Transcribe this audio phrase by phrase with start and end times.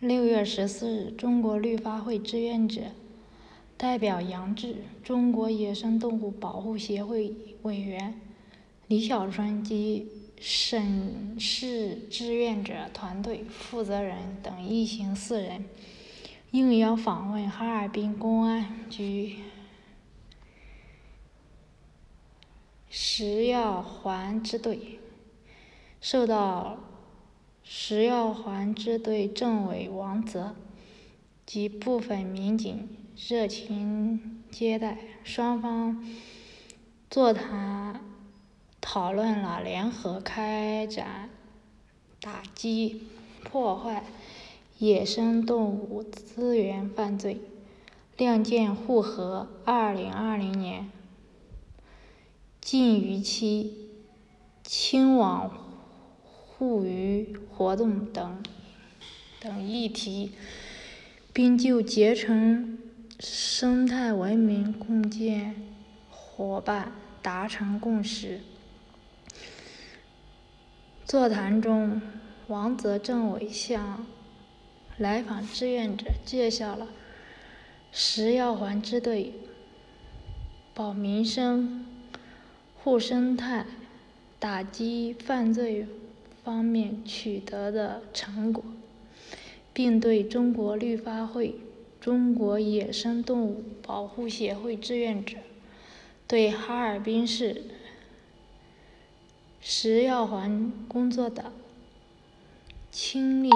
[0.00, 2.82] 六月十四日，中国绿发会志愿者
[3.76, 8.14] 代表杨志、中国野生动物保护协会委员
[8.86, 10.06] 李小春及
[10.40, 15.64] 省市志愿者团队负责人等一行四人
[16.52, 19.38] 应邀访问哈尔滨公安局
[22.88, 25.00] 食药环支队，
[26.00, 26.78] 受到。
[27.70, 30.56] 食药环支队政委王泽
[31.44, 36.02] 及部分民警热情接待，双方
[37.10, 38.00] 座谈
[38.80, 41.28] 讨论了联合开展
[42.22, 43.02] 打击
[43.44, 44.02] 破坏
[44.78, 47.38] 野生动物资源犯罪、
[48.16, 50.90] 亮剑护河二零二零年
[52.62, 53.90] 禁渔期
[54.62, 55.67] 清网。
[56.58, 58.42] 护渔活动等
[59.38, 60.32] 等议题，
[61.32, 62.76] 并就结成
[63.20, 65.54] 生态文明共建
[66.10, 66.90] 伙伴
[67.22, 68.40] 达成共识。
[71.04, 72.02] 座谈中，
[72.48, 74.04] 王泽政委向
[74.96, 76.88] 来访志愿者介绍了
[77.92, 79.32] 食药环支队
[80.74, 81.86] 保民生、
[82.74, 83.64] 护生态、
[84.40, 85.86] 打击犯罪。
[86.48, 88.64] 方面取得的成果，
[89.74, 91.56] 并对中国绿发会、
[92.00, 95.36] 中国野生动物保护协会志愿者
[96.26, 97.64] 对哈尔滨市
[99.60, 101.52] 食药环工作的
[102.90, 103.50] 倾力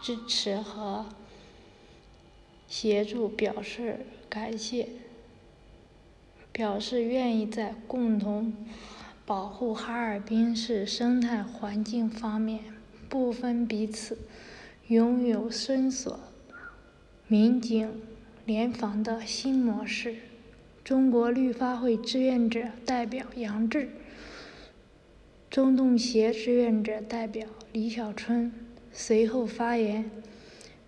[0.00, 1.06] 支持和
[2.68, 4.90] 协助表示感谢，
[6.52, 8.52] 表示愿意在共同。
[9.24, 12.60] 保护哈尔滨市生态环境方面
[13.08, 14.18] 不分彼此，
[14.88, 16.18] 拥有深锁
[17.28, 17.88] 民警
[18.44, 20.16] 联防的新模式。
[20.82, 23.90] 中国绿发会志愿者代表杨志，
[25.48, 28.52] 中动协志愿者代表李小春
[28.92, 30.10] 随后发言，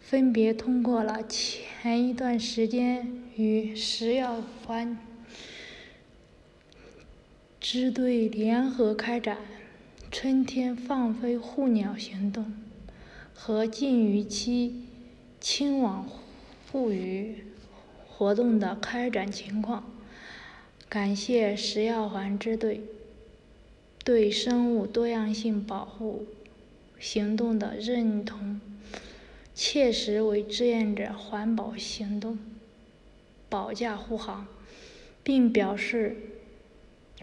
[0.00, 4.98] 分别通过了前一段时间与食药环。
[7.66, 9.38] 支队联合开展
[10.12, 12.52] “春天放飞护鸟”行动
[13.32, 14.84] 和禁渔期
[15.40, 16.06] 清网
[16.70, 17.42] 护渔
[18.06, 19.90] 活动的开展情况，
[20.90, 22.82] 感谢食药环支队
[24.04, 26.26] 对生物多样性保护
[26.98, 28.60] 行动的认同，
[29.54, 32.38] 切实为志愿者环保行动
[33.48, 34.46] 保驾护航，
[35.22, 36.33] 并表示。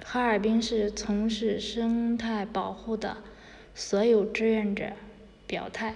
[0.03, 3.17] 哈尔滨市从事生态保护的
[3.75, 4.93] 所有志愿者
[5.45, 5.95] 表态，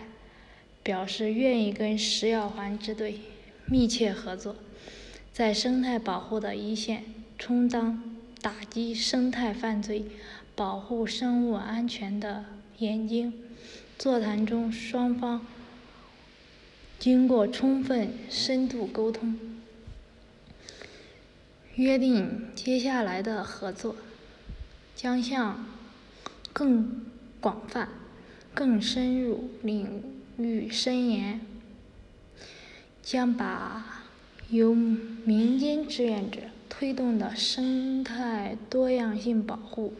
[0.83, 3.21] 表示愿意跟食药环支队
[3.65, 4.55] 密切合作，
[5.33, 7.03] 在生态保护的一线
[7.39, 8.03] 充当
[8.41, 10.05] 打击生态犯罪、
[10.55, 12.45] 保护生物安全的
[12.77, 13.33] 眼睛。
[13.97, 15.45] 座谈中，双方
[16.99, 19.54] 经过充分深度沟通。
[21.75, 23.97] 约定接下来的合作
[24.95, 25.65] 将向
[26.53, 27.05] 更
[27.41, 27.89] 广泛、
[28.53, 30.01] 更深入领
[30.37, 31.41] 域伸延，
[33.03, 34.05] 将把
[34.49, 39.93] 由民间志愿者推动的生态多样性保护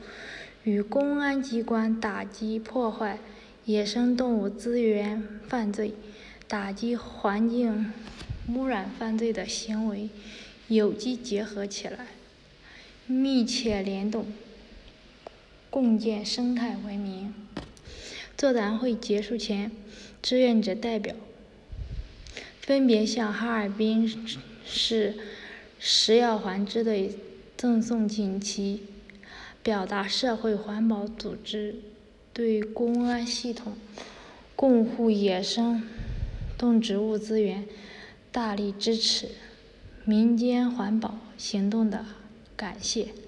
[0.64, 3.20] 与公安机关打击破坏
[3.66, 5.94] 野生动物资源犯罪、
[6.48, 7.92] 打击环境
[8.48, 10.10] 污染犯罪的行为。
[10.68, 12.08] 有机结合起来，
[13.06, 14.26] 密切联动，
[15.70, 17.34] 共建生态文明。
[18.36, 19.72] 座谈会结束前，
[20.22, 21.16] 志愿者代表
[22.62, 24.28] 分别向哈尔滨
[24.66, 25.16] 市
[25.80, 27.12] 食药环支队
[27.56, 28.84] 赠送锦旗，
[29.62, 31.76] 表达社会环保组织
[32.34, 33.78] 对公安系统
[34.56, 35.84] 共护野生
[36.58, 37.66] 动植物资源
[38.32, 39.30] 大力支持。
[40.08, 42.06] 民间环保行动的
[42.56, 43.25] 感谢。